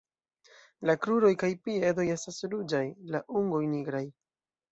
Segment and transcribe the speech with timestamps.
[0.89, 2.83] La kruroj kaj piedoj estas ruĝaj,
[3.17, 4.05] la ungoj nigraj.